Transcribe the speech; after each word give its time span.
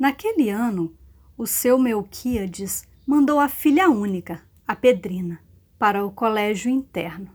Naquele 0.00 0.48
ano, 0.48 0.96
o 1.36 1.46
seu 1.46 1.78
Melquíades 1.78 2.88
mandou 3.06 3.38
a 3.38 3.50
filha 3.50 3.90
única, 3.90 4.40
a 4.66 4.74
Pedrina, 4.74 5.42
para 5.78 6.02
o 6.06 6.10
colégio 6.10 6.70
interno. 6.70 7.30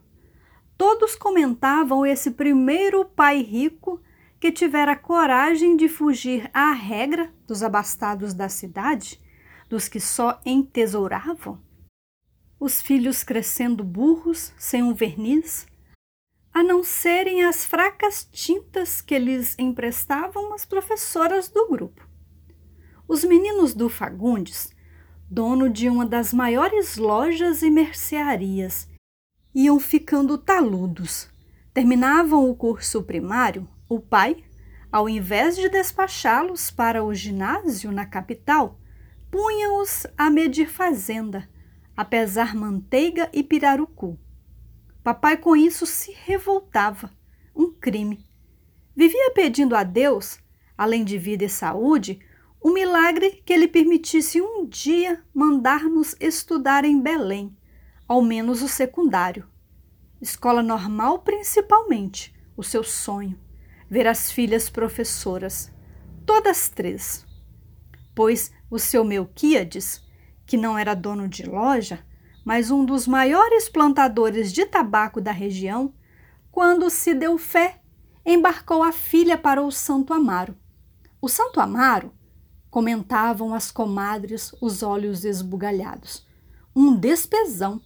Todos 0.75 1.15
comentavam 1.15 2.04
esse 2.04 2.31
primeiro 2.31 3.05
pai 3.05 3.43
rico 3.43 4.01
que 4.39 4.51
tivera 4.51 4.96
coragem 4.96 5.78
de 5.78 5.88
fugir 5.88 6.49
à 6.51 6.71
regra 6.71 7.31
dos 7.46 7.62
abastados 7.62 8.33
da 8.33 8.49
cidade, 8.49 9.22
dos 9.70 9.88
que 9.88 10.00
só 10.00 10.42
entesouravam, 10.44 11.62
os 12.60 12.82
filhos 12.82 13.24
crescendo 13.24 13.84
burros, 13.84 14.52
sem 14.58 14.82
um 14.82 14.92
verniz, 14.92 15.68
a 16.52 16.63
não 16.63 16.84
serem 16.84 17.44
as 17.44 17.63
fracas 17.63 18.27
tintas 18.32 19.04
que 19.04 19.20
lhes 19.20 19.55
emprestavam 19.59 20.52
as 20.52 20.66
professoras 20.66 21.48
do 21.48 21.68
grupo. 21.68 22.05
Os 23.08 23.23
meninos 23.23 23.76
do 23.76 23.88
Fagundes, 23.88 24.73
dono 25.30 25.70
de 25.70 25.88
uma 25.88 26.05
das 26.05 26.34
maiores 26.34 26.98
lojas 26.98 27.62
e 27.62 27.70
mercearias, 27.70 28.88
iam 29.54 29.80
ficando 29.80 30.40
taludos. 30.40 31.30
Terminavam 31.72 32.50
o 32.50 32.55
curso 32.55 33.04
primário, 33.04 33.68
o 33.88 34.00
pai, 34.00 34.44
ao 34.91 35.08
invés 35.08 35.55
de 35.55 35.70
despachá-los 35.70 36.72
para 36.72 37.04
o 37.04 37.14
ginásio 37.14 37.91
na 37.91 38.08
capital, 38.08 38.80
punha-os 39.30 40.08
a 40.17 40.31
medir 40.31 40.67
fazenda, 40.67 41.48
a 41.95 42.03
pesar 42.03 42.56
manteiga 42.56 43.30
e 43.31 43.44
pirarucu. 43.44 44.17
Papai 45.03 45.38
com 45.38 45.56
isso 45.56 45.86
se 45.86 46.12
revoltava. 46.12 47.12
Um 47.56 47.72
crime. 47.72 48.26
Vivia 48.95 49.31
pedindo 49.31 49.76
a 49.76 49.84
Deus, 49.84 50.40
além 50.76 51.03
de 51.03 51.17
vida 51.17 51.45
e 51.45 51.50
saúde, 51.50 52.20
um 52.66 52.74
milagre 52.74 53.44
que 53.46 53.54
ele 53.54 53.68
permitisse 53.68 54.42
um 54.42 54.66
dia 54.66 55.23
mandar-nos 55.31 56.16
estudar 56.20 56.84
em 56.84 57.00
Belém, 57.00 57.56
ao 58.08 58.23
menos 58.23 58.64
o 58.64 58.67
secundário. 58.67 59.48
Escola 60.20 60.64
normal, 60.64 61.20
principalmente, 61.20 62.36
o 62.58 62.64
seu 62.64 62.84
sonho, 62.84 63.39
ver 63.88 64.08
as 64.08 64.31
filhas 64.31 64.67
professoras, 64.67 65.72
todas 66.26 66.67
três. 66.67 67.23
Pois 68.16 68.52
o 68.67 68.80
seu 68.80 69.04
Melquíades, 69.04 70.04
que 70.44 70.58
não 70.58 70.76
era 70.76 70.95
dono 70.95 71.28
de 71.28 71.44
loja, 71.44 72.04
mas 72.44 72.72
um 72.72 72.84
dos 72.84 73.06
maiores 73.06 73.70
plantadores 73.70 74.52
de 74.52 74.66
tabaco 74.66 75.22
da 75.22 75.32
região, 75.32 75.94
quando 76.52 76.89
se 76.89 77.14
deu 77.14 77.38
fé, 77.38 77.80
embarcou 78.26 78.82
a 78.82 78.92
filha 78.92 79.38
para 79.38 79.61
o 79.61 79.70
Santo 79.70 80.11
Amaro. 80.16 80.58
O 81.22 81.30
Santo 81.30 81.59
Amaro 81.59 82.11
comentavam 82.76 83.54
as 83.54 83.72
comadres, 83.72 84.54
os 84.59 84.84
olhos 84.84 85.23
esbugalhados. 85.23 86.28
Um 86.76 86.94
despesão. 87.00 87.82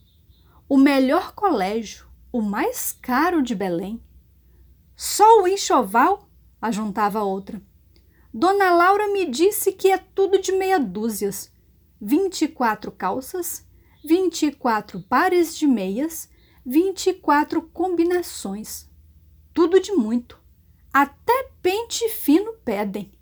O 0.68 0.80
melhor 0.80 1.34
colégio, 1.36 2.08
o 2.31 2.42
mais 2.42 2.92
caro 2.92 3.44
de 3.44 3.54
Belém. 3.54 4.04
Só 4.96 5.44
o 5.44 5.48
enxoval, 5.48 6.28
ajuntava 6.59 7.22
outra. 7.22 7.62
Dona 8.34 8.72
Laura 8.72 9.08
me 9.14 9.30
disse 9.30 9.72
que 9.73 9.92
é 9.92 10.00
tudo 10.00 10.42
de 10.42 10.52
meia 10.54 10.80
dúzias. 10.80 11.52
Vinte 12.02 12.46
e 12.46 12.48
quatro 12.48 12.92
calças, 12.92 13.64
vinte 14.03 14.48
e 14.48 14.52
quatro 14.52 15.03
pares 15.03 15.56
de 15.56 15.68
meias, 15.68 16.28
vinte 16.66 17.12
e 17.12 17.14
quatro 17.14 17.62
combinações. 17.62 18.90
Tudo 19.53 19.80
de 19.80 19.92
muito. 19.92 20.40
Até 20.92 21.52
pente 21.62 22.09
fino 22.09 22.53
pedem. 22.66 23.19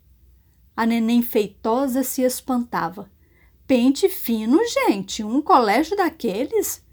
A 0.77 0.85
neném 0.85 1.23
feitosa 1.23 2.03
se 2.03 2.21
espantava. 2.21 3.11
Pente 3.65 4.07
fino, 4.07 4.59
gente, 4.67 5.23
um 5.23 5.41
colégio 5.41 5.97
daqueles? 5.97 6.85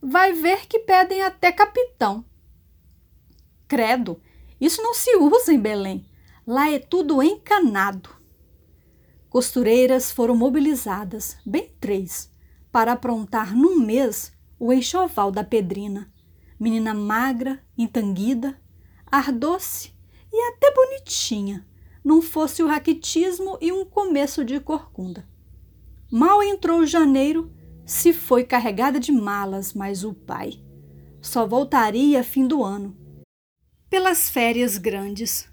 Vai 0.00 0.32
ver 0.32 0.66
que 0.66 0.78
pedem 0.78 1.20
até 1.20 1.52
capitão. 1.52 2.24
Credo, 3.68 4.18
isso 4.58 4.80
não 4.80 4.94
se 4.94 5.14
usa 5.14 5.52
em 5.52 5.60
Belém. 5.60 6.08
Lá 6.46 6.70
é 6.70 6.78
tudo 6.78 7.22
encanado. 7.22 8.08
Costureiras 9.28 10.10
foram 10.10 10.34
mobilizadas, 10.34 11.36
bem 11.44 11.70
três, 11.78 12.32
para 12.72 12.92
aprontar 12.92 13.54
num 13.54 13.78
mês 13.78 14.32
o 14.58 14.72
enxoval 14.72 15.30
da 15.30 15.44
Pedrina. 15.44 16.10
Menina 16.58 16.94
magra, 16.94 17.62
entanguida, 17.76 18.58
ar 19.04 19.30
doce 19.30 19.92
e 20.32 20.48
até 20.48 20.72
bonitinha, 20.72 21.67
não 22.08 22.22
fosse 22.22 22.62
o 22.62 22.66
raquitismo 22.66 23.58
e 23.60 23.70
um 23.70 23.84
começo 23.84 24.42
de 24.42 24.58
corcunda. 24.58 25.28
Mal 26.10 26.42
entrou 26.42 26.86
janeiro, 26.86 27.52
se 27.84 28.14
foi 28.14 28.44
carregada 28.44 28.98
de 28.98 29.12
malas, 29.12 29.74
mas 29.74 30.04
o 30.04 30.14
pai 30.14 30.58
só 31.20 31.46
voltaria 31.46 32.24
fim 32.24 32.46
do 32.46 32.64
ano, 32.64 32.96
pelas 33.90 34.30
férias 34.30 34.78
grandes. 34.78 35.50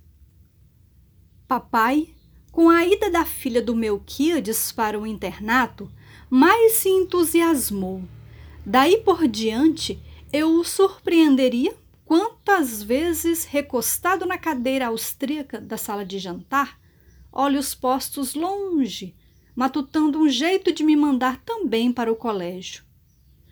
Papai, 1.45 2.15
com 2.53 2.69
a 2.69 2.85
ida 2.85 3.11
da 3.11 3.25
filha 3.25 3.61
do 3.61 3.75
Melquíades 3.75 4.71
para 4.71 4.97
o 4.97 5.05
internato, 5.05 5.91
mais 6.29 6.75
se 6.75 6.87
entusiasmou. 6.87 8.01
Daí 8.65 9.01
por 9.01 9.27
diante, 9.27 10.01
eu 10.31 10.53
o 10.53 10.63
surpreenderia 10.63 11.75
Quantas 12.05 12.83
vezes, 12.83 13.45
recostado 13.45 14.27
na 14.27 14.37
cadeira 14.37 14.87
austríaca 14.87 15.59
da 15.59 15.75
sala 15.75 16.05
de 16.05 16.19
jantar, 16.19 16.79
olhos 17.31 17.73
postos 17.73 18.35
longe, 18.35 19.15
matutando 19.55 20.19
um 20.19 20.29
jeito 20.29 20.71
de 20.71 20.83
me 20.83 20.95
mandar 20.95 21.41
também 21.43 21.91
para 21.91 22.11
o 22.11 22.15
colégio. 22.15 22.83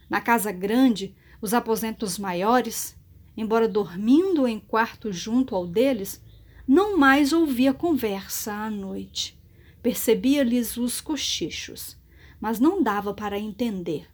Na 0.08 0.22
casa 0.22 0.52
grande, 0.52 1.16
os 1.42 1.52
aposentos 1.52 2.20
maiores, 2.20 2.96
embora 3.36 3.68
dormindo 3.68 4.48
em 4.48 4.60
quarto 4.60 5.12
junto 5.12 5.56
ao 5.56 5.66
deles, 5.66 6.22
não 6.68 6.96
mais 6.96 7.34
ouvia 7.34 7.74
conversa 7.74 8.54
à 8.54 8.70
noite. 8.70 9.36
Percebia-lhes 9.82 10.78
os 10.78 11.02
cochichos, 11.02 11.98
mas 12.40 12.60
não 12.60 12.84
dava 12.84 13.16
para 13.16 13.40
entender. 13.40 14.08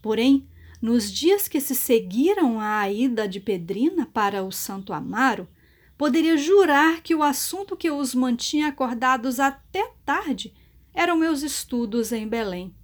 Porém, 0.00 0.48
nos 0.82 1.12
dias 1.12 1.46
que 1.46 1.60
se 1.60 1.76
seguiram 1.76 2.58
à 2.58 2.90
ida 2.90 3.28
de 3.28 3.38
Pedrina 3.38 4.04
para 4.04 4.42
o 4.42 4.50
Santo 4.50 4.92
Amaro, 4.92 5.48
poderia 5.96 6.36
jurar 6.36 7.00
que 7.00 7.14
o 7.14 7.22
assunto 7.22 7.76
que 7.76 7.88
os 7.88 8.16
mantinha 8.16 8.66
acordados 8.66 9.38
até 9.38 9.92
tarde 10.04 10.52
eram 10.92 11.16
meus 11.16 11.42
estudos 11.42 12.10
em 12.10 12.26
Belém. 12.26 12.74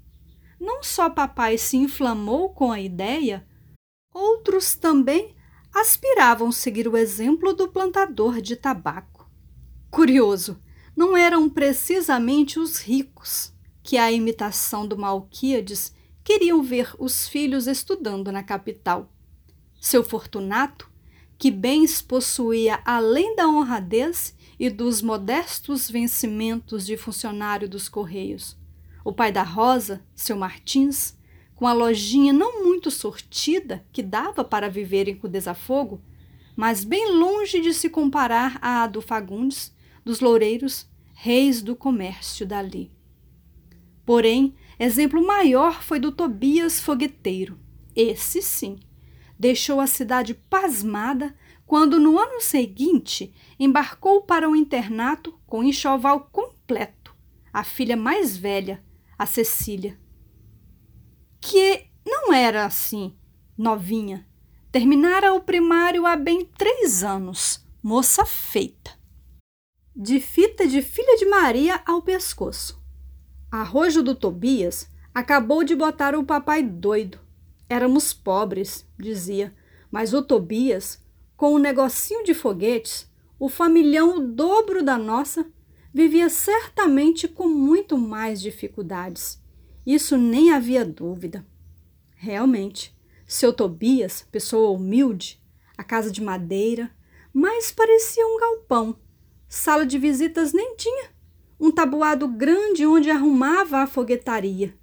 Não 0.60 0.80
só 0.80 1.10
papai 1.10 1.58
se 1.58 1.76
inflamou 1.76 2.50
com 2.50 2.70
a 2.70 2.80
ideia, 2.80 3.44
outros 4.14 4.76
também 4.76 5.34
aspiravam 5.74 6.52
seguir 6.52 6.86
o 6.86 6.96
exemplo 6.96 7.52
do 7.52 7.66
plantador 7.66 8.40
de 8.40 8.54
tabaco. 8.54 9.28
Curioso, 9.90 10.62
não 10.96 11.16
eram 11.16 11.48
precisamente 11.48 12.60
os 12.60 12.78
ricos 12.78 13.52
que, 13.82 13.96
à 13.96 14.12
imitação 14.12 14.86
do 14.86 14.96
Malquíades, 14.96 15.92
queriam 16.28 16.62
ver 16.62 16.94
os 16.98 17.26
filhos 17.26 17.66
estudando 17.66 18.30
na 18.30 18.42
capital. 18.42 19.10
Seu 19.80 20.04
Fortunato, 20.04 20.86
que 21.38 21.50
bens 21.50 22.02
possuía 22.02 22.82
além 22.84 23.34
da 23.34 23.48
honradez 23.48 24.36
e 24.60 24.68
dos 24.68 25.00
modestos 25.00 25.90
vencimentos 25.90 26.84
de 26.84 26.98
funcionário 26.98 27.66
dos 27.66 27.88
Correios. 27.88 28.58
O 29.02 29.10
pai 29.10 29.32
da 29.32 29.42
Rosa, 29.42 30.04
seu 30.14 30.36
Martins, 30.36 31.16
com 31.56 31.66
a 31.66 31.72
lojinha 31.72 32.30
não 32.30 32.62
muito 32.62 32.90
sortida 32.90 33.82
que 33.90 34.02
dava 34.02 34.44
para 34.44 34.68
viverem 34.68 35.16
com 35.16 35.30
desafogo, 35.30 36.02
mas 36.54 36.84
bem 36.84 37.10
longe 37.10 37.58
de 37.58 37.72
se 37.72 37.88
comparar 37.88 38.58
à 38.60 38.86
do 38.86 39.00
Fagundes, 39.00 39.74
dos 40.04 40.20
Loureiros, 40.20 40.86
reis 41.14 41.62
do 41.62 41.74
comércio 41.74 42.46
dali. 42.46 42.97
Porém, 44.08 44.54
Exemplo 44.80 45.22
maior 45.22 45.82
foi 45.82 45.98
do 45.98 46.10
Tobias 46.10 46.80
Fogueteiro. 46.80 47.60
Esse 47.94 48.40
sim 48.40 48.80
deixou 49.38 49.80
a 49.80 49.86
cidade 49.86 50.32
pasmada 50.32 51.36
quando, 51.66 52.00
no 52.00 52.18
ano 52.18 52.40
seguinte, 52.40 53.34
embarcou 53.60 54.22
para 54.22 54.48
o 54.48 54.52
um 54.52 54.56
internato 54.56 55.38
com 55.46 55.62
enxoval 55.62 56.30
completo, 56.32 57.14
a 57.52 57.62
filha 57.62 57.98
mais 57.98 58.34
velha, 58.34 58.82
a 59.18 59.26
Cecília. 59.26 60.00
Que 61.38 61.84
não 62.02 62.32
era 62.32 62.64
assim, 62.64 63.14
novinha. 63.58 64.26
Terminara 64.72 65.34
o 65.34 65.42
primário 65.42 66.06
há 66.06 66.16
bem 66.16 66.46
três 66.46 67.04
anos, 67.04 67.62
moça 67.82 68.24
feita. 68.24 68.90
De 69.94 70.18
fita 70.18 70.66
de 70.66 70.80
filha 70.80 71.14
de 71.18 71.26
Maria 71.26 71.82
ao 71.84 72.00
pescoço. 72.00 72.77
Arrojo 73.50 74.02
do 74.02 74.14
Tobias 74.14 74.90
acabou 75.14 75.64
de 75.64 75.74
botar 75.74 76.14
o 76.14 76.22
papai 76.22 76.62
doido. 76.62 77.18
Éramos 77.66 78.12
pobres, 78.12 78.86
dizia, 78.98 79.54
mas 79.90 80.12
o 80.12 80.22
Tobias, 80.22 81.02
com 81.34 81.54
um 81.54 81.58
negocinho 81.58 82.22
de 82.24 82.34
foguetes, 82.34 83.10
o 83.38 83.48
familhão 83.48 84.16
o 84.16 84.20
dobro 84.20 84.82
da 84.82 84.98
nossa, 84.98 85.46
vivia 85.94 86.28
certamente 86.28 87.26
com 87.26 87.48
muito 87.48 87.96
mais 87.96 88.40
dificuldades. 88.40 89.42
Isso 89.86 90.18
nem 90.18 90.52
havia 90.52 90.84
dúvida. 90.84 91.46
Realmente, 92.16 92.94
seu 93.26 93.50
Tobias, 93.50 94.26
pessoa 94.30 94.76
humilde, 94.76 95.42
a 95.76 95.82
casa 95.82 96.10
de 96.10 96.20
madeira, 96.20 96.90
mas 97.32 97.72
parecia 97.72 98.26
um 98.26 98.38
galpão. 98.38 98.98
Sala 99.48 99.86
de 99.86 99.98
visitas 99.98 100.52
nem 100.52 100.76
tinha. 100.76 101.16
Um 101.60 101.72
tabuado 101.72 102.28
grande 102.28 102.86
onde 102.86 103.10
arrumava 103.10 103.78
a 103.78 103.86
foguetaria. 103.86 104.78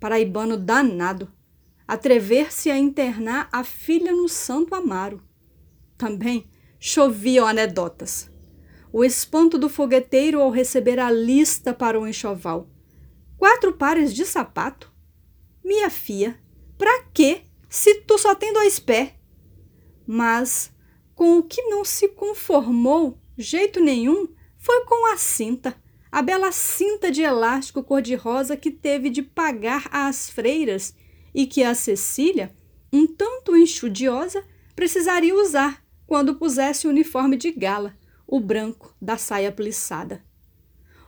Paraibano 0.00 0.56
danado. 0.56 1.30
Atrever-se 1.86 2.70
a 2.70 2.78
internar 2.78 3.48
a 3.52 3.62
filha 3.62 4.10
no 4.10 4.28
Santo 4.28 4.74
Amaro. 4.74 5.22
Também 5.98 6.48
choviam 6.80 7.46
anedotas. 7.46 8.30
O 8.90 9.04
espanto 9.04 9.58
do 9.58 9.68
fogueteiro 9.68 10.40
ao 10.40 10.50
receber 10.50 10.98
a 10.98 11.10
lista 11.10 11.74
para 11.74 12.00
o 12.00 12.06
enxoval. 12.06 12.70
Quatro 13.36 13.74
pares 13.74 14.14
de 14.14 14.24
sapato? 14.24 14.90
Minha 15.62 15.90
filha, 15.90 16.40
pra 16.78 17.02
quê 17.12 17.42
se 17.68 17.96
tu 18.02 18.16
só 18.16 18.34
tem 18.34 18.52
dois 18.52 18.78
pés? 18.78 19.12
Mas 20.06 20.72
com 21.14 21.38
o 21.38 21.42
que 21.42 21.62
não 21.62 21.84
se 21.84 22.08
conformou, 22.08 23.18
jeito 23.36 23.80
nenhum, 23.80 24.28
foi 24.56 24.84
com 24.84 25.12
a 25.12 25.16
cinta. 25.16 25.74
A 26.14 26.22
bela 26.22 26.52
cinta 26.52 27.10
de 27.10 27.22
elástico 27.22 27.82
cor-de-rosa 27.82 28.56
que 28.56 28.70
teve 28.70 29.10
de 29.10 29.20
pagar 29.20 29.88
às 29.90 30.30
freiras 30.30 30.94
e 31.34 31.44
que 31.44 31.64
a 31.64 31.74
Cecília, 31.74 32.54
um 32.92 33.04
tanto 33.04 33.56
enxudiosa, 33.56 34.44
precisaria 34.76 35.34
usar 35.34 35.84
quando 36.06 36.36
pusesse 36.36 36.86
o 36.86 36.90
uniforme 36.90 37.36
de 37.36 37.50
gala, 37.50 37.96
o 38.28 38.38
branco 38.38 38.94
da 39.02 39.16
saia 39.16 39.50
plissada. 39.50 40.24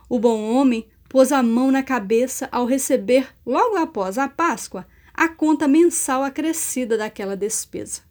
O 0.09 0.19
bom 0.19 0.53
homem 0.53 0.89
pôs 1.07 1.31
a 1.31 1.41
mão 1.41 1.71
na 1.71 1.83
cabeça 1.83 2.49
ao 2.51 2.65
receber, 2.65 3.33
logo 3.45 3.77
após 3.77 4.17
a 4.17 4.27
Páscoa, 4.27 4.85
a 5.13 5.29
conta 5.29 5.69
mensal 5.69 6.21
acrescida 6.21 6.97
daquela 6.97 7.37
despesa. 7.37 8.01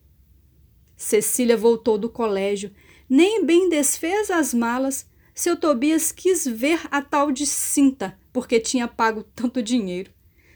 Cecília 0.97 1.59
voltou 1.59 1.99
do 1.99 2.09
colégio, 2.09 2.73
nem 3.07 3.45
bem 3.45 3.69
desfez 3.69 4.31
as 4.31 4.55
malas, 4.55 5.07
seu 5.39 5.55
Tobias 5.55 6.11
quis 6.13 6.47
ver 6.47 6.81
a 6.91 7.03
tal 7.03 7.31
de 7.31 7.45
cinta, 7.45 8.19
porque 8.33 8.59
tinha 8.59 8.89
pago 8.89 9.23
tanto 9.35 9.63
dinheiro. 9.63 10.11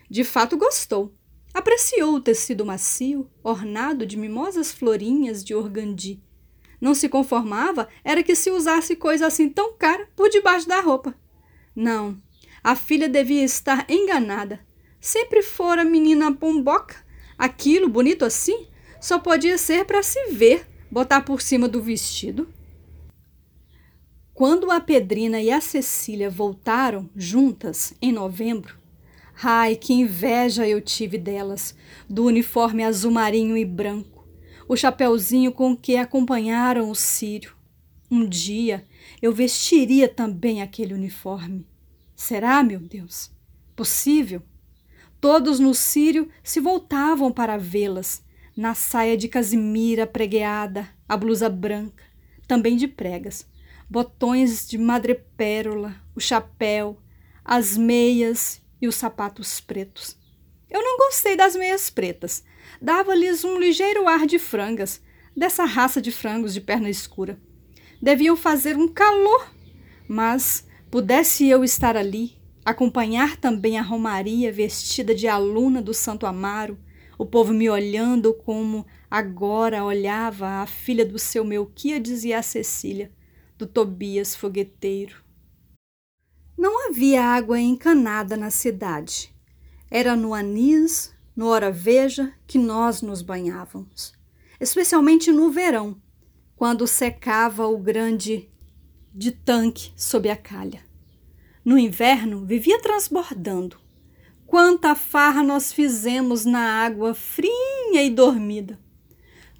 De 0.09 0.25
fato 0.25 0.57
gostou. 0.57 1.15
Apreciou 1.53 2.15
o 2.15 2.21
tecido 2.21 2.65
macio, 2.65 3.31
ornado 3.45 4.07
de 4.07 4.17
mimosas 4.17 4.73
florinhas 4.73 5.45
de 5.45 5.55
organdi. 5.55 6.23
Não 6.81 6.95
se 6.95 7.11
conformava 7.11 7.91
era 8.03 8.23
que 8.23 8.35
se 8.35 8.51
usasse 8.51 8.97
coisa 8.97 9.27
assim 9.27 9.51
tão 9.51 9.75
cara 9.75 10.09
por 10.17 10.31
debaixo 10.31 10.67
da 10.67 10.81
roupa. 10.81 11.15
Não, 11.77 12.17
a 12.65 12.75
filha 12.75 13.07
devia 13.07 13.45
estar 13.45 13.85
enganada. 13.87 14.61
Sempre 14.99 15.43
fora 15.43 15.85
menina 15.85 16.35
pomboca. 16.35 17.05
Aquilo, 17.37 17.87
bonito 17.87 18.25
assim, 18.25 18.67
só 18.99 19.19
podia 19.19 19.59
ser 19.59 19.85
para 19.85 20.03
se 20.03 20.33
ver, 20.33 20.67
botar 20.91 21.21
por 21.21 21.43
cima 21.43 21.69
do 21.69 21.83
vestido. 21.83 22.49
Quando 24.41 24.71
a 24.71 24.81
Pedrina 24.81 25.39
e 25.43 25.51
a 25.51 25.61
Cecília 25.61 26.31
voltaram 26.31 27.11
juntas 27.15 27.93
em 28.01 28.11
novembro, 28.11 28.79
Ai, 29.43 29.77
que 29.77 29.93
inveja 29.93 30.67
eu 30.67 30.81
tive 30.81 31.19
delas, 31.19 31.77
do 32.09 32.25
uniforme 32.25 32.83
azul 32.83 33.13
marinho 33.13 33.55
e 33.55 33.67
branco, 33.67 34.27
o 34.67 34.75
chapeuzinho 34.75 35.53
com 35.53 35.77
que 35.77 35.95
acompanharam 35.99 36.91
o 36.91 36.95
Sírio. 36.95 37.53
Um 38.11 38.27
dia 38.27 38.87
eu 39.21 39.31
vestiria 39.31 40.09
também 40.09 40.63
aquele 40.63 40.95
uniforme. 40.95 41.67
Será, 42.17 42.63
meu 42.63 42.81
Deus? 42.81 43.31
Possível? 43.77 44.41
Todos 45.21 45.61
no 45.61 45.75
Sírio 45.75 46.31
se 46.43 46.61
voltavam 46.61 47.31
para 47.31 47.59
vê-las, 47.59 48.25
na 48.57 48.73
saia 48.75 49.19
de 49.19 49.29
casimira 49.29 50.07
pregueada, 50.07 50.89
a 51.07 51.15
blusa 51.15 51.51
branca, 51.51 52.05
também 52.49 52.75
de 52.75 52.89
pregas, 52.89 53.47
botões 53.91 54.69
de 54.69 54.79
madrepérola, 54.79 55.97
o 56.15 56.21
chapéu, 56.21 57.03
as 57.45 57.77
meias 57.77 58.63
e 58.81 58.87
os 58.87 58.95
sapatos 58.95 59.59
pretos. 59.59 60.17
Eu 60.71 60.81
não 60.81 60.97
gostei 60.97 61.37
das 61.37 61.57
meias 61.57 61.91
pretas. 61.91 62.45
Dava-lhes 62.81 63.43
um 63.43 63.59
ligeiro 63.59 64.07
ar 64.07 64.27
de 64.27 64.39
frangas, 64.39 65.03
dessa 65.37 65.65
raça 65.65 66.01
de 66.01 66.13
frangos 66.13 66.55
de 66.55 66.61
perna 66.61 66.89
escura. 66.89 67.41
Deviam 68.01 68.37
fazer 68.37 68.77
um 68.77 68.87
calor, 68.87 69.53
mas 70.09 70.65
pudesse 70.89 71.49
eu 71.49 71.65
estar 71.65 71.97
ali, 71.97 72.39
acompanhar 72.65 73.37
também 73.39 73.77
a 73.77 73.83
Romaria 73.83 74.53
vestida 74.53 75.13
de 75.13 75.27
aluna 75.27 75.83
do 75.83 75.93
Santo 75.93 76.27
Amaro, 76.27 76.79
o 77.19 77.27
povo 77.27 77.53
me 77.53 77.69
olhando 77.69 78.33
como 78.33 78.87
agora 79.11 79.85
olhava 79.85 80.63
a 80.63 80.67
filha 80.67 81.05
do 81.05 81.19
seu 81.19 81.45
Melquiades 81.45 82.25
e 82.25 82.33
a 82.33 82.41
Cecília, 82.41 83.11
do 83.61 83.67
Tobias 83.67 84.35
fogueteiro. 84.35 85.23
Não 86.57 86.89
havia 86.89 87.23
água 87.23 87.61
encanada 87.61 88.35
na 88.35 88.51
cidade. 88.51 89.35
Era 89.91 90.17
no 90.17 90.33
anis, 90.33 91.15
no 91.37 91.47
hora 91.47 91.71
veja, 91.71 92.33
que 92.47 92.57
nós 92.57 93.03
nos 93.03 93.21
banhávamos, 93.21 94.15
especialmente 94.59 95.31
no 95.31 95.51
verão, 95.51 96.01
quando 96.57 96.87
secava 96.87 97.67
o 97.67 97.77
grande 97.77 98.49
de 99.13 99.31
tanque 99.31 99.93
sob 99.95 100.31
a 100.31 100.37
calha. 100.37 100.83
No 101.63 101.77
inverno 101.77 102.47
vivia 102.47 102.81
transbordando. 102.81 103.77
Quanta 104.47 104.95
farra 104.95 105.43
nós 105.43 105.71
fizemos 105.71 106.47
na 106.47 106.83
água 106.83 107.13
fria 107.13 108.03
e 108.03 108.09
dormida. 108.09 108.79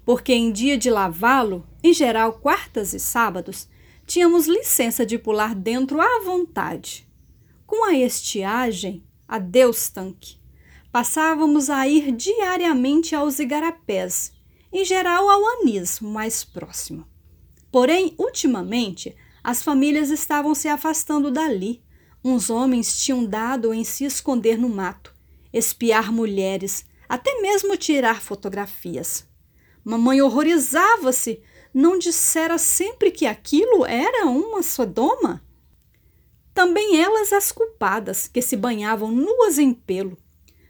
Porque 0.03 0.33
em 0.33 0.51
dia 0.51 0.75
de 0.75 0.89
lavá-lo, 0.89 1.67
em 1.83 1.93
geral 1.93 2.33
quartas 2.33 2.93
e 2.95 2.99
sábados, 2.99 3.69
tínhamos 4.11 4.45
licença 4.45 5.05
de 5.05 5.17
pular 5.17 5.55
dentro 5.55 6.01
à 6.01 6.19
vontade. 6.19 7.07
Com 7.65 7.85
a 7.85 7.93
estiagem, 7.93 9.07
adeus 9.25 9.87
tanque, 9.87 10.37
passávamos 10.91 11.69
a 11.69 11.87
ir 11.87 12.11
diariamente 12.11 13.15
aos 13.15 13.39
igarapés, 13.39 14.33
em 14.69 14.83
geral 14.83 15.29
ao 15.29 15.61
anis 15.61 16.01
mais 16.01 16.43
próximo. 16.43 17.07
Porém, 17.71 18.13
ultimamente, 18.17 19.15
as 19.41 19.63
famílias 19.63 20.09
estavam 20.09 20.53
se 20.53 20.67
afastando 20.67 21.31
dali. 21.31 21.81
Uns 22.21 22.49
homens 22.49 23.01
tinham 23.01 23.23
dado 23.23 23.73
em 23.73 23.85
se 23.85 24.03
esconder 24.03 24.57
no 24.57 24.67
mato, 24.67 25.15
espiar 25.53 26.11
mulheres, 26.11 26.83
até 27.07 27.39
mesmo 27.39 27.77
tirar 27.77 28.21
fotografias. 28.21 29.25
Mamãe 29.85 30.21
horrorizava-se 30.21 31.41
não 31.73 31.97
dissera 31.97 32.57
sempre 32.57 33.11
que 33.11 33.25
aquilo 33.25 33.85
era 33.85 34.25
uma 34.25 34.61
Sodoma? 34.61 35.43
Também 36.53 37.01
elas 37.01 37.31
as 37.31 37.51
culpadas, 37.51 38.27
que 38.27 38.41
se 38.41 38.57
banhavam 38.57 39.11
nuas 39.11 39.57
em 39.57 39.73
pelo. 39.73 40.17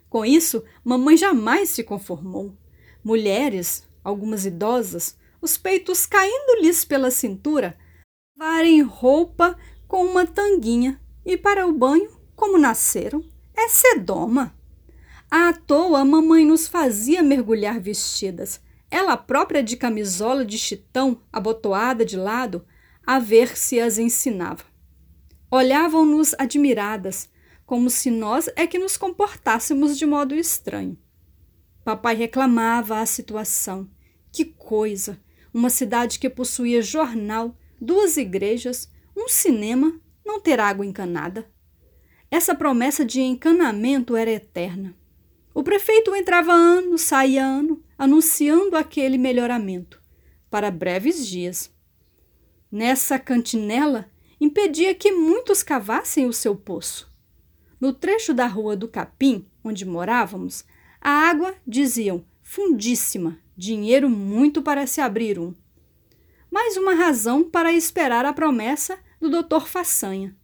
Com 0.09 0.25
isso, 0.25 0.63
mamãe 0.83 1.17
jamais 1.17 1.69
se 1.69 1.83
conformou. 1.83 2.55
Mulheres, 3.03 3.87
algumas 4.03 4.45
idosas, 4.45 5.17
os 5.41 5.57
peitos 5.57 6.05
caindo-lhes 6.05 6.85
pela 6.85 7.09
cintura, 7.09 7.75
varem 8.37 8.81
roupa 8.81 9.57
com 9.87 10.05
uma 10.05 10.25
tanguinha 10.25 11.01
e 11.25 11.35
para 11.35 11.65
o 11.65 11.73
banho, 11.73 12.11
como 12.35 12.57
nasceram, 12.57 13.23
é 13.55 13.67
sedoma. 13.67 14.55
À 15.29 15.53
toa, 15.53 16.03
mamãe 16.03 16.45
nos 16.45 16.67
fazia 16.67 17.23
mergulhar 17.23 17.79
vestidas, 17.79 18.61
ela 18.91 19.15
própria 19.15 19.63
de 19.63 19.77
camisola 19.77 20.43
de 20.43 20.57
chitão, 20.57 21.21
abotoada 21.31 22.05
de 22.05 22.17
lado, 22.17 22.65
a 23.07 23.17
ver 23.17 23.57
se 23.57 23.79
as 23.79 23.97
ensinava. 23.97 24.65
Olhavam-nos 25.49 26.35
admiradas, 26.37 27.29
como 27.65 27.89
se 27.89 28.11
nós 28.11 28.49
é 28.55 28.67
que 28.67 28.77
nos 28.77 28.97
comportássemos 28.97 29.97
de 29.97 30.05
modo 30.05 30.35
estranho. 30.35 30.99
Papai 31.85 32.15
reclamava 32.15 32.99
a 32.99 33.05
situação. 33.05 33.89
Que 34.31 34.43
coisa! 34.45 35.19
Uma 35.53 35.69
cidade 35.69 36.19
que 36.19 36.29
possuía 36.29 36.81
jornal, 36.81 37.57
duas 37.79 38.17
igrejas, 38.17 38.91
um 39.15 39.27
cinema, 39.27 39.99
não 40.25 40.39
ter 40.39 40.59
água 40.59 40.85
encanada. 40.85 41.49
Essa 42.29 42.55
promessa 42.55 43.03
de 43.03 43.21
encanamento 43.21 44.15
era 44.15 44.31
eterna. 44.31 44.95
O 45.53 45.63
prefeito 45.63 46.15
entrava 46.15 46.53
ano, 46.53 46.97
saía 46.97 47.43
ano, 47.43 47.80
anunciando 48.01 48.75
aquele 48.75 49.15
melhoramento 49.15 50.01
para 50.49 50.71
breves 50.71 51.27
dias. 51.27 51.71
Nessa 52.71 53.19
cantinela, 53.19 54.09
impedia 54.39 54.95
que 54.95 55.11
muitos 55.11 55.61
cavassem 55.61 56.25
o 56.25 56.33
seu 56.33 56.55
poço. 56.55 57.15
No 57.79 57.93
trecho 57.93 58.33
da 58.33 58.47
rua 58.47 58.75
do 58.75 58.87
Capim, 58.87 59.45
onde 59.63 59.85
morávamos, 59.85 60.65
a 60.99 61.11
água, 61.11 61.53
diziam, 61.67 62.25
fundíssima, 62.41 63.37
dinheiro 63.55 64.09
muito 64.09 64.63
para 64.63 64.87
se 64.87 64.99
abrir 64.99 65.37
um. 65.37 65.53
Mais 66.49 66.77
uma 66.77 66.95
razão 66.95 67.47
para 67.47 67.71
esperar 67.71 68.25
a 68.25 68.33
promessa 68.33 68.97
do 69.19 69.29
doutor 69.29 69.67
Façanha, 69.67 70.35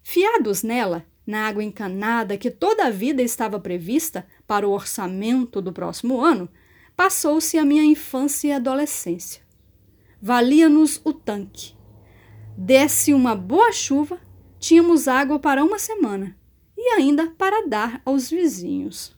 Fiados 0.00 0.62
nela, 0.62 1.04
na 1.26 1.48
água 1.48 1.64
encanada 1.64 2.38
que 2.38 2.52
toda 2.52 2.86
a 2.86 2.90
vida 2.90 3.20
estava 3.20 3.58
prevista 3.58 4.24
para 4.46 4.68
o 4.68 4.70
orçamento 4.70 5.60
do 5.60 5.72
próximo 5.72 6.20
ano, 6.20 6.48
passou-se 6.96 7.58
a 7.58 7.64
minha 7.64 7.84
infância 7.84 8.48
e 8.48 8.52
adolescência. 8.52 9.42
Valia-nos 10.20 11.00
o 11.04 11.12
tanque. 11.12 11.74
Desce 12.56 13.12
uma 13.12 13.34
boa 13.34 13.72
chuva, 13.72 14.20
tínhamos 14.58 15.08
água 15.08 15.38
para 15.38 15.64
uma 15.64 15.78
semana 15.78 16.36
e 16.76 16.90
ainda 16.90 17.30
para 17.30 17.66
dar 17.66 18.00
aos 18.04 18.30
vizinhos. 18.30 19.16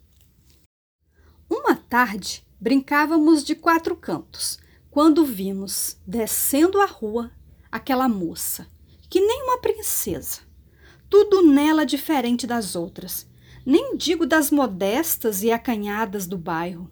Uma 1.49 1.77
tarde, 1.77 2.47
brincávamos 2.61 3.45
de 3.45 3.55
quatro 3.55 3.95
cantos, 3.95 4.59
quando 4.91 5.25
vimos, 5.25 5.99
descendo 6.07 6.81
a 6.81 6.87
rua, 6.87 7.31
aquela 7.71 8.09
moça, 8.09 8.67
que 9.09 9.21
nem 9.21 9.43
uma 9.45 9.61
princesa, 9.61 10.41
tudo 11.09 11.43
nela 11.43 11.85
diferente 11.85 12.47
das 12.47 12.75
outras, 12.75 13.29
nem 13.65 13.97
digo 13.97 14.27
das 14.27 14.51
modestas 14.51 15.43
e 15.43 15.53
acanhadas 15.53 16.27
do 16.27 16.39
bairro, 16.39 16.91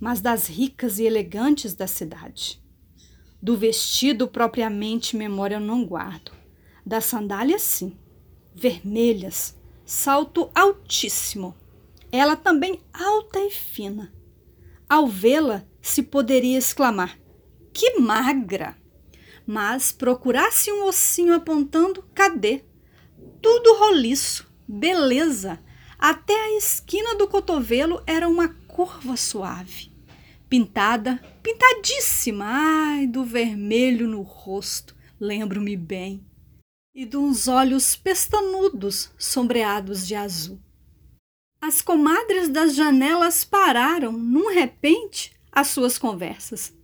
mas 0.00 0.20
das 0.20 0.46
ricas 0.46 0.98
e 0.98 1.04
elegantes 1.04 1.74
da 1.74 1.86
cidade. 1.86 2.62
Do 3.40 3.56
vestido 3.56 4.28
propriamente 4.28 5.16
memória 5.16 5.56
eu 5.56 5.60
não 5.60 5.84
guardo, 5.84 6.32
das 6.84 7.04
sandálias 7.04 7.62
sim, 7.62 7.96
vermelhas, 8.54 9.56
salto 9.84 10.50
altíssimo, 10.54 11.54
ela 12.10 12.36
também 12.36 12.80
alta 12.92 13.38
e 13.40 13.50
fina. 13.50 14.12
Ao 14.88 15.06
vê-la, 15.06 15.64
se 15.82 16.02
poderia 16.02 16.58
exclamar: 16.58 17.18
Que 17.72 17.98
magra! 17.98 18.76
Mas 19.46 19.92
procurasse 19.92 20.72
um 20.72 20.84
ossinho 20.84 21.34
apontando, 21.34 22.02
cadê? 22.14 22.64
Tudo 23.40 23.76
roliço, 23.76 24.50
beleza. 24.66 25.60
Até 25.98 26.34
a 26.34 26.56
esquina 26.56 27.14
do 27.14 27.28
cotovelo 27.28 28.02
era 28.06 28.28
uma 28.28 28.48
curva 28.76 29.16
suave. 29.16 29.90
Pintada, 30.50 31.18
pintadíssima, 31.42 32.44
ai, 32.46 33.06
do 33.06 33.24
vermelho 33.24 34.06
no 34.06 34.20
rosto, 34.20 34.94
lembro-me 35.18 35.74
bem. 35.74 36.22
E 36.94 37.06
de 37.06 37.16
uns 37.16 37.48
olhos 37.48 37.96
pestanudos, 37.96 39.10
sombreados 39.16 40.06
de 40.06 40.14
azul. 40.14 40.60
As 41.58 41.80
comadres 41.80 42.50
das 42.50 42.74
janelas 42.74 43.46
pararam, 43.46 44.12
num 44.12 44.52
repente, 44.52 45.32
as 45.50 45.68
suas 45.68 45.96
conversas. 45.96 46.74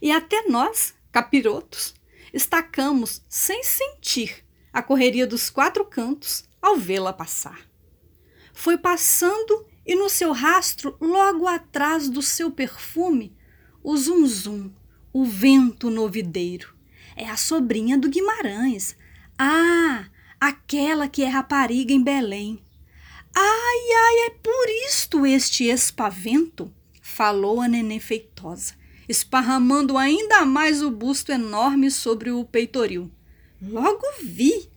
E 0.00 0.12
até 0.12 0.46
nós, 0.48 0.94
capirotos, 1.10 1.96
estacamos, 2.32 3.22
sem 3.28 3.64
sentir, 3.64 4.44
a 4.72 4.84
correria 4.84 5.26
dos 5.26 5.50
quatro 5.50 5.84
cantos 5.84 6.44
ao 6.62 6.76
vê-la 6.76 7.12
passar. 7.12 7.68
Foi 8.54 8.78
passando 8.78 9.68
e 9.86 9.94
no 9.94 10.08
seu 10.08 10.32
rastro, 10.32 10.96
logo 11.00 11.46
atrás 11.46 12.08
do 12.08 12.22
seu 12.22 12.50
perfume, 12.50 13.36
o 13.82 13.96
zum-zum, 13.96 14.70
o 15.12 15.24
vento 15.24 15.90
novideiro. 15.90 16.74
É 17.16 17.28
a 17.28 17.36
sobrinha 17.36 17.98
do 17.98 18.08
Guimarães. 18.08 18.96
Ah, 19.38 20.06
aquela 20.40 21.08
que 21.08 21.22
é 21.22 21.28
rapariga 21.28 21.92
em 21.92 22.02
Belém. 22.02 22.62
Ai, 23.34 23.78
ai, 23.96 24.26
é 24.26 24.30
por 24.30 24.68
isto 24.88 25.26
este 25.26 25.64
espavento, 25.64 26.72
falou 27.00 27.60
a 27.60 27.68
neném 27.68 28.00
feitosa, 28.00 28.74
esparramando 29.08 29.96
ainda 29.96 30.44
mais 30.44 30.82
o 30.82 30.90
busto 30.90 31.30
enorme 31.30 31.90
sobre 31.90 32.30
o 32.30 32.44
peitoril. 32.44 33.10
Logo 33.60 34.02
vi. 34.22 34.69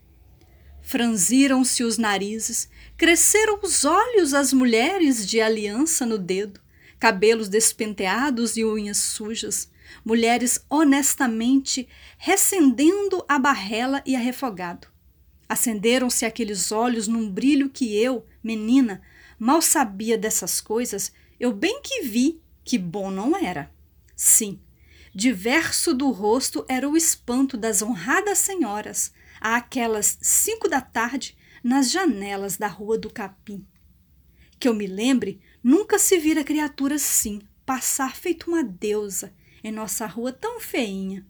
Franziram-se 0.83 1.83
os 1.83 1.97
narizes, 1.97 2.69
cresceram 2.95 3.57
os 3.63 3.85
olhos 3.85 4.33
às 4.33 4.53
mulheres 4.53 5.25
de 5.25 5.41
aliança 5.41 6.05
no 6.05 6.17
dedo, 6.17 6.59
cabelos 6.99 7.49
despenteados 7.49 8.55
e 8.57 8.63
unhas 8.63 8.97
sujas, 8.97 9.71
mulheres 10.05 10.63
honestamente 10.69 11.87
recendendo 12.17 13.25
a 13.27 13.39
barrela 13.39 14.03
e 14.05 14.15
a 14.15 14.19
refogado. 14.19 14.87
Acenderam-se 15.49 16.25
aqueles 16.25 16.71
olhos 16.71 17.07
num 17.07 17.29
brilho 17.29 17.69
que 17.69 17.97
eu, 17.97 18.25
menina, 18.43 19.01
mal 19.39 19.61
sabia 19.61 20.17
dessas 20.17 20.61
coisas, 20.61 21.11
eu 21.39 21.51
bem 21.51 21.81
que 21.81 22.03
vi 22.03 22.39
que 22.63 22.77
bom 22.77 23.09
não 23.09 23.35
era. 23.35 23.71
Sim, 24.15 24.59
Diverso 25.15 25.93
do 25.93 26.09
rosto 26.09 26.65
era 26.67 26.89
o 26.89 26.97
espanto 26.97 27.55
das 27.55 27.83
honradas 27.83 28.39
senhoras, 28.39 29.13
àquelas 29.43 30.17
cinco 30.21 30.69
da 30.69 30.79
tarde, 30.79 31.37
nas 31.61 31.91
janelas 31.91 32.55
da 32.55 32.67
Rua 32.67 32.97
do 32.97 33.09
Capim. 33.09 33.67
Que 34.57 34.69
eu 34.69 34.73
me 34.73 34.87
lembre, 34.87 35.41
nunca 35.61 35.99
se 35.99 36.17
vira 36.17 36.43
criatura 36.43 36.95
assim, 36.95 37.41
passar 37.65 38.15
feito 38.15 38.49
uma 38.49 38.63
deusa 38.63 39.33
em 39.61 39.71
nossa 39.71 40.05
rua 40.05 40.31
tão 40.31 40.61
feinha. 40.61 41.25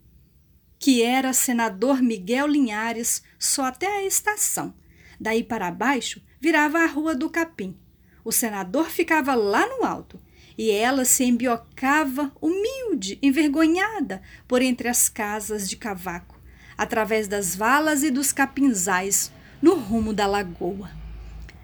Que 0.78 1.02
era 1.02 1.34
senador 1.34 2.02
Miguel 2.02 2.46
Linhares 2.46 3.24
só 3.40 3.66
até 3.66 3.88
a 3.88 4.06
estação. 4.06 4.76
Daí 5.20 5.44
para 5.44 5.72
baixo 5.72 6.22
virava 6.40 6.80
a 6.80 6.86
Rua 6.86 7.16
do 7.16 7.30
Capim. 7.30 7.78
O 8.24 8.32
senador 8.32 8.90
ficava 8.90 9.34
lá 9.34 9.66
no 9.66 9.86
alto 9.86 10.20
e 10.58 10.70
ela 10.70 11.06
se 11.06 11.24
embiocava, 11.24 12.32
humilde, 12.42 13.18
envergonhada, 13.22 14.22
por 14.48 14.62
entre 14.62 14.88
as 14.88 15.10
casas 15.10 15.70
de 15.70 15.76
cavaco, 15.76 16.33
através 16.78 17.28
das 17.28 17.56
valas 17.56 18.04
e 18.04 18.12
dos 18.12 18.32
capinzais, 18.32 19.32
no 19.62 19.76
rumo 19.76 20.14
da 20.14 20.28
lagoa. 20.28 20.92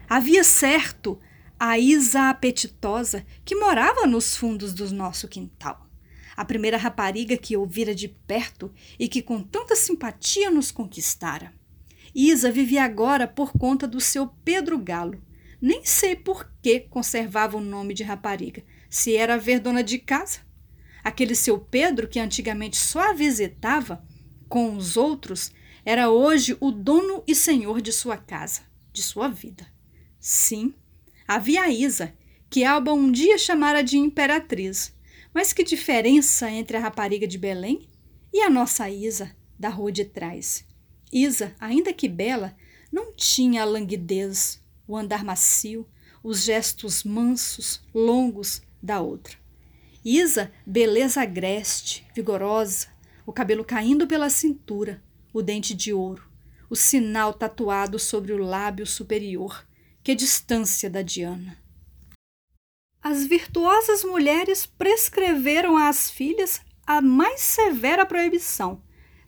Havia 0.09 0.43
certo 0.43 1.19
a 1.59 1.77
Isa 1.77 2.29
apetitosa 2.29 3.25
que 3.43 3.55
morava 3.55 4.07
nos 4.07 4.35
fundos 4.35 4.73
do 4.73 4.89
nosso 4.93 5.27
quintal. 5.27 5.85
A 6.37 6.45
primeira 6.45 6.77
rapariga 6.77 7.35
que 7.35 7.53
eu 7.53 7.65
vira 7.65 7.93
de 7.93 8.07
perto 8.07 8.71
e 8.97 9.09
que 9.09 9.21
com 9.21 9.43
tanta 9.43 9.75
simpatia 9.75 10.49
nos 10.49 10.71
conquistara. 10.71 11.53
Isa 12.15 12.49
vivia 12.49 12.83
agora 12.83 13.27
por 13.27 13.51
conta 13.51 13.85
do 13.85 13.99
seu 13.99 14.27
Pedro 14.45 14.79
Galo. 14.79 15.21
Nem 15.61 15.83
sei 15.83 16.15
por 16.15 16.49
que 16.61 16.79
conservava 16.79 17.57
o 17.57 17.61
nome 17.61 17.93
de 17.93 18.03
rapariga, 18.03 18.63
se 18.89 19.17
era 19.17 19.37
ver 19.37 19.59
dona 19.59 19.83
de 19.83 19.99
casa. 19.99 20.39
Aquele 21.03 21.35
seu 21.35 21.59
Pedro, 21.59 22.07
que 22.07 22.19
antigamente 22.19 22.77
só 22.77 23.11
a 23.11 23.13
visitava 23.13 24.01
com 24.49 24.75
os 24.75 24.97
outros, 24.97 25.51
era 25.85 26.09
hoje 26.09 26.57
o 26.59 26.71
dono 26.71 27.23
e 27.25 27.33
senhor 27.33 27.79
de 27.81 27.93
sua 27.93 28.17
casa, 28.17 28.61
de 28.91 29.01
sua 29.01 29.29
vida. 29.29 29.65
Sim, 30.19 30.73
havia 31.27 31.61
a 31.61 31.69
Isa, 31.69 32.13
que 32.49 32.65
Alba 32.65 32.91
um 32.91 33.11
dia 33.11 33.37
chamara 33.37 33.81
de 33.83 33.97
imperatriz. 33.97 34.93
Mas 35.33 35.53
que 35.53 35.63
diferença 35.63 36.49
entre 36.49 36.75
a 36.75 36.79
rapariga 36.79 37.27
de 37.27 37.37
Belém 37.37 37.87
e 38.33 38.41
a 38.41 38.49
nossa 38.49 38.89
Isa, 38.89 39.35
da 39.57 39.69
rua 39.69 39.91
de 39.91 40.03
trás? 40.03 40.65
Isa, 41.13 41.55
ainda 41.59 41.93
que 41.93 42.09
bela, 42.09 42.55
não 42.91 43.13
tinha 43.13 43.61
a 43.61 43.65
languidez, 43.65 44.59
o 44.87 44.97
andar 44.97 45.23
macio, 45.23 45.87
os 46.23 46.43
gestos 46.43 47.03
mansos, 47.03 47.81
longos, 47.93 48.61
da 48.81 48.99
outra. 48.99 49.37
Isa, 50.03 50.51
beleza 50.65 51.21
agreste, 51.21 52.05
vigorosa, 52.15 52.87
o 53.29 53.33
cabelo 53.33 53.63
caindo 53.63 54.07
pela 54.07 54.27
cintura, 54.27 55.03
o 55.31 55.43
dente 55.43 55.75
de 55.75 55.93
ouro, 55.93 56.27
o 56.67 56.75
sinal 56.75 57.31
tatuado 57.31 57.99
sobre 57.99 58.33
o 58.33 58.39
lábio 58.39 58.87
superior. 58.87 59.67
Que 60.01 60.15
distância 60.15 60.89
da 60.89 61.03
Diana! 61.03 61.55
As 62.99 63.27
virtuosas 63.27 64.03
mulheres 64.03 64.65
prescreveram 64.65 65.77
às 65.77 66.09
filhas 66.09 66.59
a 66.87 67.01
mais 67.01 67.41
severa 67.41 68.03
proibição. 68.03 68.81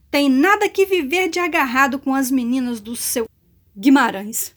Tem 0.09 0.27
nada 0.27 0.67
que 0.67 0.83
viver 0.83 1.29
de 1.29 1.37
agarrado 1.37 1.99
com 1.99 2.15
as 2.15 2.31
meninas 2.31 2.81
do 2.81 2.95
seu 2.95 3.29
Guimarães. 3.77 4.55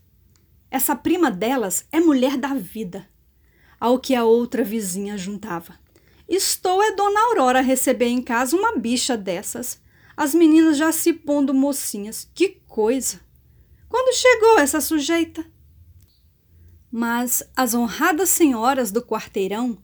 Essa 0.71 0.97
prima 0.97 1.31
delas 1.31 1.87
é 1.93 2.01
mulher 2.01 2.39
da 2.39 2.55
vida, 2.55 3.07
ao 3.79 3.99
que 3.99 4.15
a 4.15 4.25
outra 4.25 4.65
vizinha 4.65 5.19
juntava. 5.19 5.84
Estou 6.29 6.83
é 6.83 6.93
Dona 6.93 7.21
Aurora 7.29 7.61
receber 7.61 8.07
em 8.07 8.23
casa 8.23 8.57
uma 8.57 8.77
bicha 8.77 9.17
dessas. 9.17 9.81
As 10.17 10.35
meninas 10.35 10.77
já 10.77 10.91
se 10.91 11.13
pondo 11.13 11.53
mocinhas. 11.53 12.29
Que 12.35 12.61
coisa! 12.67 13.21
Quando 13.89 14.17
chegou 14.17 14.59
essa 14.59 14.81
sujeita? 14.81 15.45
Mas 16.91 17.43
as 17.57 17.75
honradas 17.75 18.31
senhoras 18.31 18.91
do 18.91 19.03
quarteirão 19.03 19.79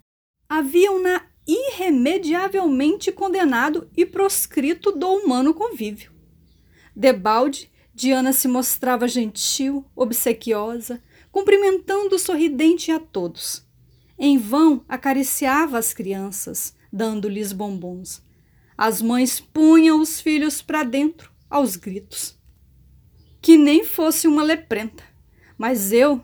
haviam-na 0.48 1.26
irremediavelmente 1.46 3.12
condenado 3.12 3.90
e 3.96 4.06
proscrito 4.06 4.92
do 4.92 5.08
humano 5.08 5.52
convívio. 5.52 6.12
Debalde, 6.94 7.70
Diana 7.94 8.32
se 8.32 8.48
mostrava 8.48 9.06
gentil, 9.06 9.84
obsequiosa, 9.94 11.02
cumprimentando 11.30 12.18
sorridente 12.18 12.90
a 12.90 12.98
todos. 12.98 13.66
Em 14.22 14.36
vão 14.36 14.84
acariciava 14.86 15.78
as 15.78 15.94
crianças, 15.94 16.76
dando-lhes 16.92 17.54
bombons. 17.54 18.22
As 18.76 19.00
mães 19.00 19.40
punham 19.40 19.98
os 19.98 20.20
filhos 20.20 20.60
para 20.60 20.82
dentro, 20.84 21.32
aos 21.48 21.74
gritos. 21.74 22.38
que 23.40 23.56
nem 23.56 23.82
fosse 23.84 24.28
uma 24.28 24.42
leprenta. 24.42 25.02
Mas 25.56 25.92
eu, 25.92 26.22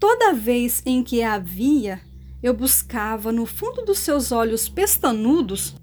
toda 0.00 0.32
vez 0.32 0.82
em 0.86 1.02
que 1.02 1.22
a 1.22 1.38
via, 1.38 2.00
eu 2.42 2.54
buscava 2.54 3.30
no 3.30 3.44
fundo 3.44 3.82
dos 3.82 3.98
seus 3.98 4.32
olhos 4.32 4.66
pestanudos, 4.66 5.74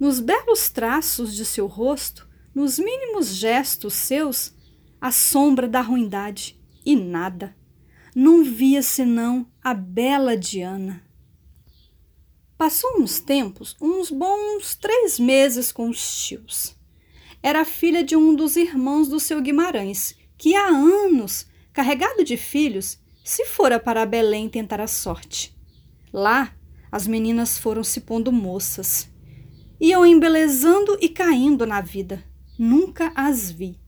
nos 0.00 0.20
belos 0.20 0.70
traços 0.70 1.34
de 1.34 1.44
seu 1.44 1.66
rosto, 1.66 2.26
nos 2.54 2.78
mínimos 2.78 3.34
gestos 3.34 3.92
seus, 3.92 4.54
a 4.98 5.12
sombra 5.12 5.68
da 5.68 5.82
ruindade 5.82 6.58
e 6.86 6.96
nada. 6.96 7.54
Não 8.14 8.44
via 8.44 8.80
senão 8.80 9.44
a 9.60 9.74
bela 9.74 10.36
Diana. 10.36 11.02
Passou 12.56 13.00
uns 13.00 13.18
tempos, 13.18 13.76
uns 13.80 14.08
bons 14.08 14.76
três 14.76 15.18
meses 15.18 15.72
com 15.72 15.88
os 15.88 16.24
tios. 16.24 16.76
Era 17.42 17.64
filha 17.64 18.04
de 18.04 18.14
um 18.14 18.32
dos 18.32 18.54
irmãos 18.54 19.08
do 19.08 19.18
seu 19.18 19.42
Guimarães, 19.42 20.16
que 20.38 20.54
há 20.54 20.68
anos, 20.68 21.48
carregado 21.72 22.22
de 22.22 22.36
filhos, 22.36 23.00
se 23.24 23.46
fora 23.46 23.80
para 23.80 24.06
Belém 24.06 24.48
tentar 24.48 24.80
a 24.80 24.86
sorte. 24.86 25.52
Lá, 26.12 26.54
as 26.92 27.08
meninas 27.08 27.58
foram 27.58 27.82
se 27.82 28.00
pondo 28.02 28.30
moças. 28.30 29.10
Iam 29.80 30.06
embelezando 30.06 30.96
e 31.00 31.08
caindo 31.08 31.66
na 31.66 31.80
vida. 31.80 32.22
Nunca 32.56 33.12
as 33.16 33.50
vi. 33.50 33.80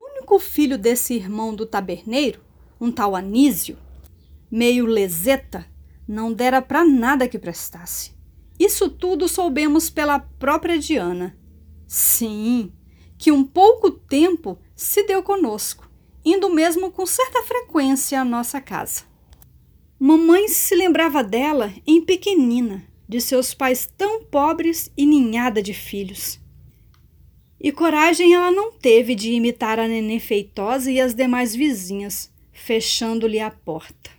O 0.00 0.10
único 0.10 0.38
filho 0.38 0.78
desse 0.78 1.12
irmão 1.12 1.54
do 1.54 1.66
taberneiro, 1.66 2.47
um 2.80 2.90
tal 2.90 3.14
Anísio, 3.14 3.76
meio 4.50 4.86
leseta, 4.86 5.66
não 6.06 6.32
dera 6.32 6.62
para 6.62 6.84
nada 6.84 7.28
que 7.28 7.38
prestasse. 7.38 8.12
Isso 8.58 8.88
tudo 8.88 9.28
soubemos 9.28 9.90
pela 9.90 10.18
própria 10.18 10.78
Diana. 10.78 11.38
Sim, 11.86 12.72
que 13.16 13.30
um 13.30 13.44
pouco 13.44 13.90
tempo 13.90 14.58
se 14.74 15.02
deu 15.04 15.22
conosco, 15.22 15.88
indo 16.24 16.48
mesmo 16.48 16.90
com 16.90 17.06
certa 17.06 17.42
frequência 17.42 18.20
à 18.20 18.24
nossa 18.24 18.60
casa. 18.60 19.02
Mamãe 19.98 20.48
se 20.48 20.74
lembrava 20.74 21.24
dela 21.24 21.72
em 21.86 22.04
pequenina, 22.04 22.84
de 23.08 23.20
seus 23.20 23.54
pais 23.54 23.88
tão 23.96 24.22
pobres 24.24 24.92
e 24.96 25.04
ninhada 25.04 25.62
de 25.62 25.74
filhos. 25.74 26.40
E 27.60 27.72
coragem 27.72 28.34
ela 28.34 28.52
não 28.52 28.70
teve 28.70 29.14
de 29.14 29.32
imitar 29.32 29.80
a 29.80 29.88
neném 29.88 30.20
feitosa 30.20 30.90
e 30.90 31.00
as 31.00 31.14
demais 31.14 31.54
vizinhas, 31.54 32.32
fechando-lhe 32.58 33.40
a 33.40 33.50
porta. 33.50 34.17